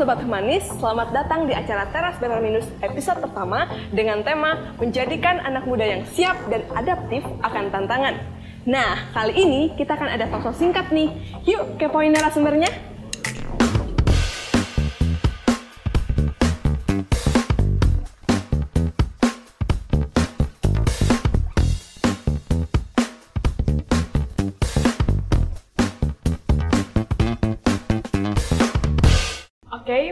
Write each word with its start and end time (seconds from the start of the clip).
Sobat 0.00 0.24
Humanis, 0.24 0.64
selamat 0.80 1.12
datang 1.12 1.44
di 1.44 1.52
acara 1.52 1.84
Teras 1.92 2.16
Minus 2.40 2.64
episode 2.80 3.20
pertama 3.20 3.68
dengan 3.92 4.24
tema 4.24 4.72
Menjadikan 4.80 5.44
Anak 5.44 5.68
Muda 5.68 5.84
yang 5.84 6.08
Siap 6.08 6.48
dan 6.48 6.64
Adaptif 6.72 7.20
akan 7.44 7.68
Tantangan. 7.68 8.16
Nah, 8.64 9.12
kali 9.12 9.36
ini 9.36 9.76
kita 9.76 10.00
akan 10.00 10.08
ada 10.08 10.24
sosok 10.32 10.56
singkat 10.56 10.88
nih. 10.88 11.12
Yuk, 11.44 11.76
kepoin 11.76 12.16
narasumbernya. 12.16 12.72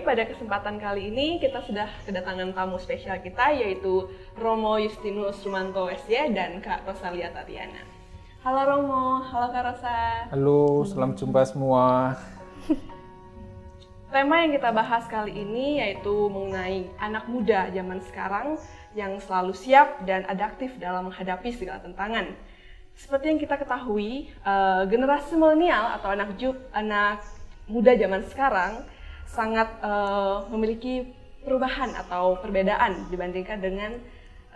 Pada 0.08 0.24
kesempatan 0.24 0.80
kali 0.80 1.12
ini 1.12 1.36
kita 1.36 1.60
sudah 1.68 1.84
kedatangan 2.08 2.56
tamu 2.56 2.80
spesial 2.80 3.20
kita 3.20 3.52
yaitu 3.52 4.08
Romo 4.40 4.80
Justinus 4.80 5.44
Rumanto 5.44 5.84
SY 5.84 6.32
dan 6.32 6.64
Kak 6.64 6.88
Rosalia 6.88 7.28
Tatiana. 7.28 7.84
Halo 8.40 8.64
Romo, 8.64 9.20
halo 9.20 9.52
Kak 9.52 9.68
Rosa. 9.68 10.24
Halo, 10.32 10.80
selamat 10.88 11.20
jumpa 11.20 11.44
semua. 11.44 12.16
Tema 14.08 14.48
yang 14.48 14.56
kita 14.56 14.72
bahas 14.72 15.04
kali 15.12 15.44
ini 15.44 15.84
yaitu 15.84 16.32
mengenai 16.32 16.88
anak 16.96 17.28
muda 17.28 17.68
zaman 17.68 18.00
sekarang 18.08 18.56
yang 18.96 19.20
selalu 19.20 19.52
siap 19.52 20.08
dan 20.08 20.24
adaptif 20.24 20.72
dalam 20.80 21.12
menghadapi 21.12 21.52
segala 21.52 21.84
tantangan. 21.84 22.32
Seperti 22.96 23.36
yang 23.36 23.40
kita 23.44 23.60
ketahui, 23.60 24.32
eh, 24.32 24.82
generasi 24.88 25.36
milenial 25.36 26.00
atau 26.00 26.16
anak 26.16 26.32
anak 26.72 27.20
muda 27.68 27.92
zaman 27.92 28.24
sekarang 28.24 28.88
sangat 29.28 29.68
eh, 29.84 30.36
memiliki 30.48 31.04
perubahan 31.44 31.94
atau 31.94 32.40
perbedaan 32.40 33.06
dibandingkan 33.12 33.60
dengan 33.60 33.92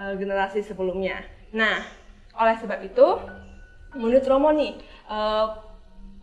eh, 0.01 0.15
generasi 0.17 0.65
sebelumnya. 0.65 1.21
Nah, 1.53 1.85
oleh 2.37 2.57
sebab 2.57 2.81
itu, 2.81 3.07
menurut 3.95 4.25
Romo 4.25 4.51
nih, 4.51 4.73
eh, 5.13 5.47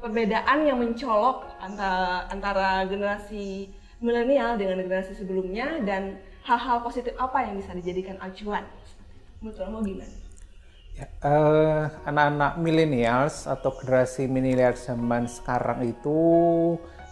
perbedaan 0.01 0.65
yang 0.65 0.77
mencolok 0.81 1.45
antara, 1.61 2.25
antara 2.31 2.69
generasi 2.89 3.69
milenial 3.99 4.55
dengan 4.55 4.79
generasi 4.79 5.11
sebelumnya 5.13 5.83
dan 5.83 6.17
hal-hal 6.47 6.79
positif 6.81 7.13
apa 7.19 7.45
yang 7.45 7.59
bisa 7.59 7.75
dijadikan 7.75 8.15
acuan? 8.23 8.63
Menurut 9.43 9.59
Romo 9.59 9.79
gimana? 9.83 10.15
Ya, 10.99 11.07
anak-anak 12.03 12.59
millennials 12.59 13.47
atau 13.47 13.71
generasi 13.71 14.27
milenial 14.27 14.75
zaman 14.75 15.31
sekarang 15.31 15.87
itu 15.87 16.19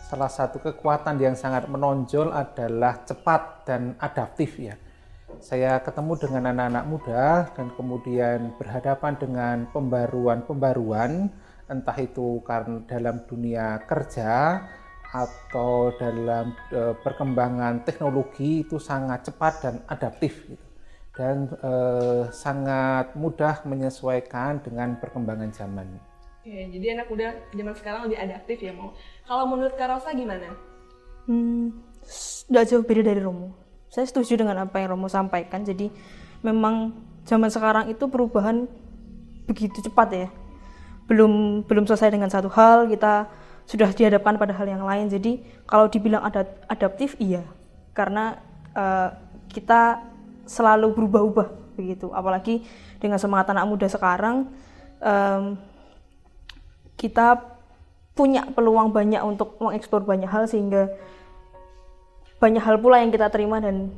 salah 0.08 0.31
satu 0.31 0.63
kekuatan 0.63 1.19
yang 1.19 1.36
sangat 1.36 1.67
menonjol 1.67 2.31
adalah 2.31 3.03
cepat 3.03 3.67
dan 3.67 4.00
adaptif 4.00 4.55
ya. 4.55 4.80
Saya 5.44 5.83
ketemu 5.83 6.16
dengan 6.16 6.55
anak-anak 6.55 6.86
muda 6.88 7.23
dan 7.52 7.67
kemudian 7.75 8.55
berhadapan 8.55 9.13
dengan 9.19 9.58
pembaruan-pembaruan 9.75 11.28
entah 11.67 11.97
itu 12.00 12.39
karena 12.47 12.80
dalam 12.88 13.28
dunia 13.28 13.83
kerja 13.83 14.63
atau 15.11 15.91
dalam 16.00 16.55
eh, 16.72 16.95
perkembangan 16.95 17.83
teknologi 17.83 18.63
itu 18.63 18.80
sangat 18.80 19.28
cepat 19.28 19.53
dan 19.59 19.75
adaptif 19.91 20.47
gitu. 20.47 20.66
dan 21.19 21.52
eh, 21.52 22.23
sangat 22.31 23.11
mudah 23.19 23.67
menyesuaikan 23.67 24.63
dengan 24.63 24.95
perkembangan 24.95 25.52
zaman. 25.52 26.17
Oke, 26.48 26.64
jadi 26.80 26.95
anak 26.95 27.12
muda 27.12 27.28
zaman 27.52 27.76
sekarang 27.76 28.02
lebih 28.08 28.23
adaptif 28.23 28.64
ya 28.64 28.72
mau. 28.72 28.95
Kalau 29.28 29.52
menurut 29.52 29.76
Kak 29.76 29.92
Rosa 29.92 30.16
gimana? 30.16 30.56
Hmm, 31.28 31.76
nggak 32.48 32.66
jauh 32.72 32.88
beda 32.88 33.03
dari 33.03 33.20
Romo. 33.20 33.52
Saya 33.92 34.08
setuju 34.08 34.40
dengan 34.40 34.63
apa 34.63 34.80
yang 34.80 34.96
Romo 34.96 35.12
sampaikan. 35.12 35.68
Jadi 35.68 35.91
memang 36.47 36.96
zaman 37.28 37.52
sekarang 37.52 37.91
itu 37.91 38.08
perubahan 38.08 38.63
begitu 39.44 39.84
cepat 39.91 40.08
ya. 40.16 40.28
Belum 41.12 41.68
belum 41.68 41.84
selesai 41.84 42.16
dengan 42.16 42.31
satu 42.31 42.47
hal 42.47 42.88
kita 42.88 43.28
sudah 43.68 43.91
dihadapkan 43.91 44.40
pada 44.40 44.56
hal 44.56 44.72
yang 44.72 44.88
lain. 44.88 45.12
Jadi 45.12 45.44
kalau 45.68 45.91
dibilang 45.91 46.24
ada 46.24 46.47
adaptif 46.72 47.19
iya, 47.19 47.44
karena 47.91 48.40
eh, 48.72 49.12
kita 49.52 50.00
selalu 50.47 50.96
berubah-ubah 50.96 51.75
begitu. 51.75 52.08
Apalagi 52.16 52.64
dengan 53.03 53.19
semangat 53.19 53.52
anak 53.52 53.68
muda 53.68 53.91
sekarang, 53.91 54.47
em, 55.03 55.59
kita 56.97 57.58
punya 58.18 58.50
peluang 58.50 58.90
banyak 58.90 59.22
untuk 59.22 59.56
mengeksplor 59.62 60.02
banyak 60.02 60.28
hal 60.28 60.50
sehingga 60.50 60.90
banyak 62.41 62.62
hal 62.62 62.81
pula 62.81 63.02
yang 63.02 63.13
kita 63.13 63.30
terima 63.30 63.62
dan 63.62 63.94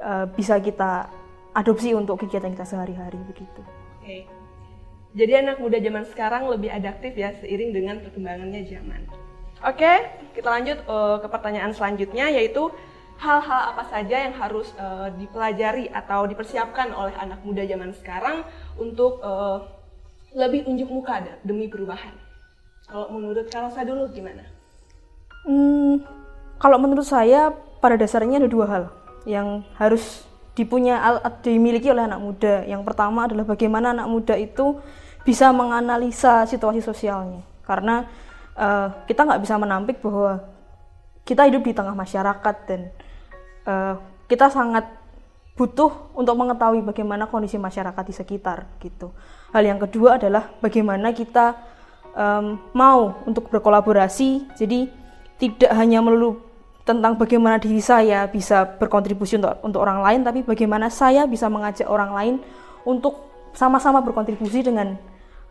uh, 0.00 0.24
bisa 0.32 0.56
kita 0.56 1.12
adopsi 1.52 1.92
untuk 1.92 2.20
kegiatan 2.24 2.52
kita 2.52 2.64
sehari-hari 2.64 3.20
begitu. 3.28 3.60
Oke. 4.00 4.24
Jadi 5.16 5.32
anak 5.40 5.56
muda 5.60 5.80
zaman 5.80 6.04
sekarang 6.04 6.48
lebih 6.52 6.68
adaptif 6.68 7.16
ya 7.16 7.32
seiring 7.40 7.72
dengan 7.72 7.96
perkembangannya 8.04 8.64
zaman. 8.68 9.08
Oke, 9.64 9.92
kita 10.36 10.48
lanjut 10.48 10.78
uh, 10.86 11.18
ke 11.18 11.28
pertanyaan 11.32 11.72
selanjutnya 11.74 12.30
yaitu 12.30 12.70
hal-hal 13.18 13.74
apa 13.74 13.82
saja 13.90 14.30
yang 14.30 14.34
harus 14.38 14.70
uh, 14.78 15.10
dipelajari 15.18 15.90
atau 15.90 16.28
dipersiapkan 16.30 16.94
oleh 16.94 17.10
anak 17.18 17.42
muda 17.42 17.66
zaman 17.66 17.90
sekarang 17.98 18.46
untuk 18.78 19.18
uh, 19.24 19.66
lebih 20.38 20.68
unjuk 20.70 20.86
muka 20.86 21.24
demi 21.42 21.66
perubahan. 21.66 22.27
Kalau 22.88 23.06
menurut 23.12 23.46
Karosa 23.52 23.84
dulu 23.84 24.08
gimana? 24.08 24.48
Hmm, 25.44 26.00
kalau 26.56 26.80
menurut 26.80 27.04
saya 27.04 27.52
pada 27.84 28.00
dasarnya 28.00 28.40
ada 28.40 28.48
dua 28.48 28.66
hal 28.66 28.84
yang 29.28 29.62
harus 29.76 30.24
dipunya 30.56 30.98
dimiliki 31.44 31.92
oleh 31.92 32.08
anak 32.08 32.18
muda. 32.18 32.66
Yang 32.66 32.82
pertama 32.82 33.28
adalah 33.30 33.46
bagaimana 33.46 33.94
anak 33.94 34.08
muda 34.10 34.34
itu 34.34 34.80
bisa 35.22 35.52
menganalisa 35.52 36.48
situasi 36.48 36.82
sosialnya. 36.82 37.44
Karena 37.62 38.08
eh, 38.56 38.88
kita 39.06 39.28
nggak 39.28 39.42
bisa 39.44 39.54
menampik 39.60 40.00
bahwa 40.00 40.42
kita 41.22 41.44
hidup 41.46 41.62
di 41.62 41.76
tengah 41.76 41.94
masyarakat 41.94 42.56
dan 42.66 42.80
eh, 43.68 43.94
kita 44.26 44.48
sangat 44.48 44.88
butuh 45.54 46.14
untuk 46.14 46.34
mengetahui 46.38 46.86
bagaimana 46.86 47.26
kondisi 47.28 47.60
masyarakat 47.60 48.04
di 48.06 48.14
sekitar 48.14 48.66
gitu. 48.80 49.14
Hal 49.52 49.62
yang 49.62 49.78
kedua 49.78 50.16
adalah 50.16 50.54
bagaimana 50.62 51.10
kita 51.14 51.58
em, 52.18 52.58
mau 52.74 53.22
untuk 53.22 53.46
berkolaborasi. 53.46 54.50
Jadi 54.58 54.90
tidak 55.38 55.70
hanya 55.78 56.02
melulu 56.02 56.42
tentang 56.82 57.14
bagaimana 57.14 57.62
diri 57.62 57.78
saya 57.78 58.26
bisa 58.26 58.66
berkontribusi 58.66 59.38
untuk 59.38 59.54
untuk 59.62 59.80
orang 59.84 60.02
lain, 60.02 60.20
tapi 60.26 60.42
bagaimana 60.42 60.90
saya 60.90 61.28
bisa 61.30 61.46
mengajak 61.46 61.86
orang 61.86 62.10
lain 62.10 62.34
untuk 62.82 63.28
sama-sama 63.54 64.02
berkontribusi 64.02 64.66
dengan 64.66 64.98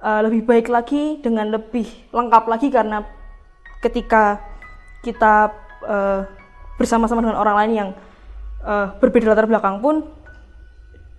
eh, 0.04 0.22
lebih 0.28 0.44
baik 0.44 0.68
lagi, 0.68 1.24
dengan 1.24 1.56
lebih 1.56 1.88
lengkap 2.12 2.44
lagi 2.50 2.68
karena 2.68 3.06
ketika 3.80 4.42
kita 5.06 5.54
eh, 5.86 6.22
bersama-sama 6.76 7.22
dengan 7.24 7.40
orang 7.40 7.56
lain 7.64 7.72
yang 7.74 7.90
eh, 8.66 8.88
berbeda 8.98 9.32
latar 9.32 9.48
belakang 9.48 9.80
pun 9.80 10.04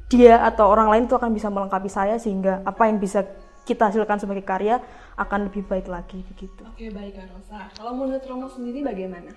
dia 0.09 0.41
atau 0.41 0.73
orang 0.73 0.89
lain 0.89 1.05
itu 1.05 1.15
akan 1.15 1.31
bisa 1.37 1.53
melengkapi 1.53 1.91
saya 1.93 2.17
sehingga 2.17 2.65
apa 2.65 2.89
yang 2.89 2.97
bisa 2.97 3.29
kita 3.69 3.93
hasilkan 3.93 4.17
sebagai 4.17 4.49
karya 4.49 4.81
akan 5.21 5.53
lebih 5.53 5.69
baik 5.69 5.93
lagi 5.93 6.25
begitu. 6.25 6.65
Oke, 6.65 6.89
baik 6.89 7.21
Karosa. 7.21 7.69
Kalau 7.77 7.93
menurut 7.93 8.25
Romo 8.25 8.49
sendiri 8.49 8.81
bagaimana? 8.81 9.29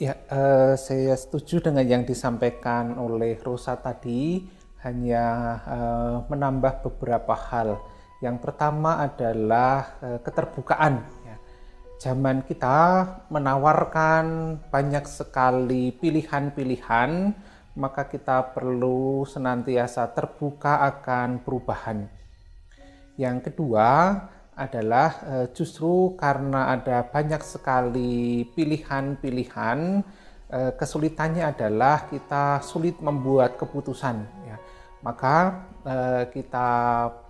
Ya, 0.00 0.16
eh, 0.32 0.74
saya 0.80 1.12
setuju 1.12 1.60
dengan 1.60 1.84
yang 1.84 2.08
disampaikan 2.08 2.96
oleh 2.96 3.36
Rosa 3.44 3.76
tadi, 3.76 4.48
hanya 4.80 5.24
eh, 5.68 6.16
menambah 6.32 6.88
beberapa 6.88 7.36
hal. 7.36 7.76
Yang 8.24 8.36
pertama 8.40 9.04
adalah 9.04 10.00
eh, 10.00 10.18
keterbukaan. 10.24 11.04
ya. 11.28 11.36
Zaman 12.00 12.48
kita 12.48 13.04
menawarkan 13.28 14.56
banyak 14.72 15.04
sekali 15.04 15.92
pilihan-pilihan, 15.96 17.10
maka 17.76 18.08
kita 18.08 18.56
perlu 18.56 19.24
senantiasa 19.28 20.12
terbuka 20.16 20.80
akan 20.96 21.44
perubahan. 21.44 22.08
Yang 23.16 23.50
kedua 23.50 23.88
adalah 24.56 25.08
eh, 25.24 25.46
justru 25.52 26.16
karena 26.16 26.72
ada 26.72 27.04
banyak 27.04 27.44
sekali 27.44 28.48
pilihan-pilihan, 28.56 29.78
eh, 30.48 30.72
kesulitannya 30.76 31.44
adalah 31.44 32.08
kita 32.08 32.64
sulit 32.64 33.00
membuat 33.04 33.60
keputusan. 33.60 34.16
Ya. 34.48 34.56
Maka 35.04 35.36
eh, 35.84 36.24
kita 36.32 36.68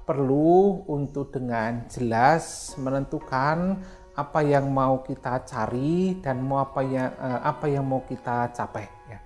perlu 0.06 0.86
untuk 0.86 1.34
dengan 1.34 1.86
jelas 1.90 2.74
menentukan 2.78 3.82
apa 4.14 4.40
yang 4.40 4.70
mau 4.70 5.02
kita 5.02 5.42
cari 5.44 6.22
dan 6.24 6.40
mau 6.40 6.62
apa 6.62 6.80
yang 6.80 7.10
apa 7.20 7.66
yang 7.68 7.84
mau 7.84 8.00
kita 8.06 8.48
capai. 8.54 8.88
Ya. 9.12 9.18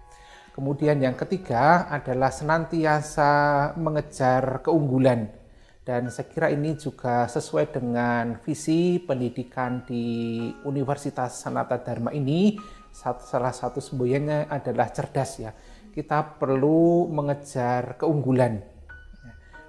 Kemudian 0.51 0.99
yang 0.99 1.15
ketiga 1.15 1.87
adalah 1.87 2.35
senantiasa 2.35 3.31
mengejar 3.79 4.67
keunggulan. 4.67 5.40
Dan 5.81 6.12
saya 6.12 6.29
kira 6.29 6.53
ini 6.53 6.77
juga 6.77 7.25
sesuai 7.25 7.73
dengan 7.73 8.37
visi 8.44 9.00
pendidikan 9.00 9.81
di 9.88 10.37
Universitas 10.69 11.41
Sanata 11.41 11.81
Dharma 11.81 12.12
ini, 12.12 12.61
salah 12.93 13.55
satu 13.55 13.81
semboyannya 13.81 14.53
adalah 14.53 14.93
cerdas 14.93 15.41
ya. 15.41 15.50
Kita 15.91 16.37
perlu 16.37 17.09
mengejar 17.09 17.97
keunggulan. 17.97 18.61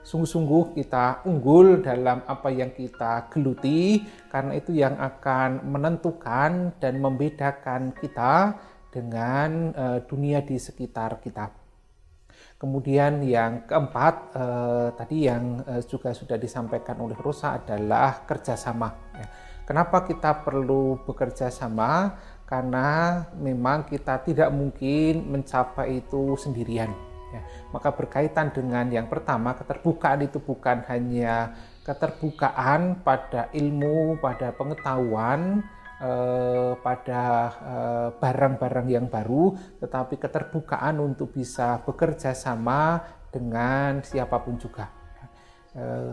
Sungguh-sungguh 0.01 0.75
kita 0.75 1.23
unggul 1.29 1.85
dalam 1.85 2.25
apa 2.25 2.49
yang 2.49 2.73
kita 2.73 3.29
geluti 3.29 4.01
karena 4.33 4.57
itu 4.57 4.73
yang 4.73 4.97
akan 4.97 5.61
menentukan 5.63 6.73
dan 6.81 6.97
membedakan 6.97 7.93
kita 7.93 8.57
dengan 8.89 9.71
uh, 9.71 9.99
dunia 10.03 10.41
di 10.41 10.57
sekitar 10.57 11.21
kita. 11.21 11.60
Kemudian 12.61 13.25
yang 13.25 13.65
keempat 13.65 14.37
eh, 14.37 14.87
tadi 14.93 15.25
yang 15.25 15.65
eh, 15.65 15.81
juga 15.81 16.13
sudah 16.13 16.37
disampaikan 16.37 17.01
oleh 17.01 17.17
Rosa 17.17 17.57
adalah 17.57 18.21
kerjasama. 18.29 18.89
Ya. 19.17 19.25
Kenapa 19.65 20.05
kita 20.05 20.45
perlu 20.45 21.01
bekerja 21.01 21.49
sama? 21.49 22.21
Karena 22.45 23.17
memang 23.33 23.89
kita 23.89 24.21
tidak 24.21 24.53
mungkin 24.53 25.33
mencapai 25.33 26.05
itu 26.05 26.37
sendirian. 26.37 26.93
Ya. 27.33 27.41
Maka 27.73 27.97
berkaitan 27.97 28.53
dengan 28.53 28.93
yang 28.93 29.09
pertama 29.09 29.57
keterbukaan 29.57 30.21
itu 30.21 30.37
bukan 30.37 30.85
hanya 30.85 31.57
keterbukaan 31.81 33.01
pada 33.01 33.49
ilmu, 33.57 34.21
pada 34.21 34.53
pengetahuan, 34.53 35.65
eh, 36.01 36.73
pada 36.81 37.23
eh, 37.53 38.09
barang-barang 38.17 38.87
yang 38.89 39.07
baru, 39.07 39.53
tetapi 39.79 40.17
keterbukaan 40.17 40.97
untuk 40.97 41.31
bisa 41.31 41.79
bekerja 41.85 42.33
sama 42.33 42.99
dengan 43.29 44.01
siapa 44.01 44.41
pun 44.41 44.57
juga. 44.57 44.89
Eh, 45.77 46.11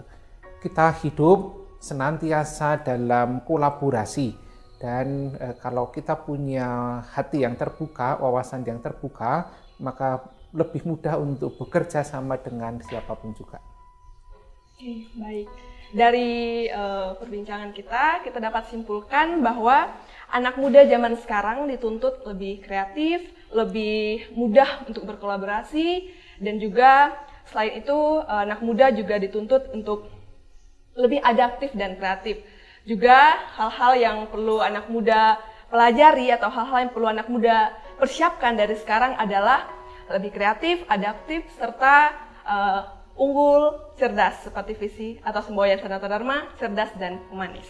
kita 0.63 0.93
hidup 1.03 1.67
senantiasa 1.81 2.83
dalam 2.85 3.43
kolaborasi 3.43 4.37
dan 4.79 5.35
eh, 5.41 5.57
kalau 5.59 5.89
kita 5.91 6.21
punya 6.21 7.01
hati 7.09 7.43
yang 7.43 7.57
terbuka, 7.57 8.21
wawasan 8.21 8.63
yang 8.69 8.79
terbuka, 8.85 9.51
maka 9.81 10.23
lebih 10.53 10.85
mudah 10.85 11.17
untuk 11.21 11.57
bekerja 11.61 12.05
sama 12.05 12.37
dengan 12.41 12.81
siapa 12.85 13.13
pun 13.17 13.33
juga. 13.37 13.61
Oke, 14.79 15.11
baik 15.19 15.78
dari 15.89 16.69
uh, 16.69 17.17
perbincangan 17.17 17.73
kita, 17.73 18.21
kita 18.21 18.39
dapat 18.39 18.69
simpulkan 18.69 19.41
bahwa 19.41 19.89
anak 20.29 20.61
muda 20.61 20.85
zaman 20.85 21.17
sekarang 21.17 21.65
dituntut 21.65 22.25
lebih 22.29 22.61
kreatif, 22.61 23.25
lebih 23.49 24.29
mudah 24.37 24.85
untuk 24.85 25.09
berkolaborasi, 25.09 26.13
dan 26.45 26.61
juga 26.61 27.17
selain 27.49 27.81
itu 27.81 27.97
uh, 28.21 28.45
anak 28.45 28.61
muda 28.61 28.93
juga 28.93 29.17
dituntut 29.17 29.73
untuk 29.73 30.13
lebih 30.93 31.25
adaptif 31.25 31.73
dan 31.73 31.97
kreatif. 31.97 32.45
Juga 32.85 33.37
hal-hal 33.57 33.93
yang 33.97 34.19
perlu 34.29 34.61
anak 34.61 34.93
muda 34.93 35.41
pelajari 35.73 36.33
atau 36.33 36.49
hal-hal 36.49 36.89
yang 36.89 36.93
perlu 36.93 37.09
anak 37.09 37.29
muda 37.29 37.73
persiapkan 37.97 38.57
dari 38.57 38.77
sekarang 38.77 39.17
adalah 39.17 39.69
lebih 40.09 40.33
kreatif, 40.33 40.85
adaptif, 40.89 41.45
serta 41.57 42.17
uh, 42.49 42.98
unggul, 43.19 43.93
cerdas 43.99 44.47
seperti 44.47 44.73
visi 44.79 45.09
atau 45.27 45.43
semboyan 45.43 45.83
Sanata 45.83 46.07
Dharma, 46.07 46.49
cerdas 46.57 46.95
dan 46.97 47.19
humanis. 47.29 47.67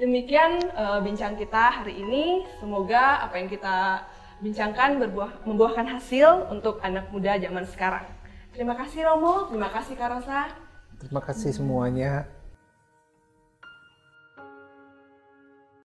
Demikian 0.00 0.64
uh, 0.72 1.04
bincang 1.04 1.36
kita 1.36 1.84
hari 1.84 2.00
ini. 2.00 2.48
Semoga 2.56 3.20
apa 3.20 3.36
yang 3.36 3.52
kita 3.52 4.08
bincangkan 4.40 4.96
berbuah, 4.96 5.44
membuahkan 5.44 6.00
hasil 6.00 6.48
untuk 6.48 6.80
anak 6.80 7.12
muda 7.12 7.36
zaman 7.36 7.68
sekarang. 7.68 8.08
Terima 8.56 8.72
kasih 8.72 9.04
Romo, 9.04 9.52
terima 9.52 9.68
kasih 9.68 9.94
Karosa. 10.00 10.48
Terima 10.96 11.20
kasih 11.20 11.52
semuanya. 11.52 12.39